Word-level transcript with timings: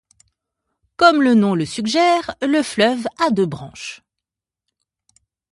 Comme 0.97 1.21
le 1.21 1.35
nom 1.35 1.53
le 1.53 1.63
suggère, 1.63 2.31
le 2.41 2.63
fleuve 2.63 3.05
a 3.23 3.29
deux 3.29 3.45
branches. 3.45 4.01